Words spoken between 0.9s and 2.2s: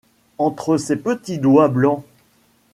petits doigts blancs.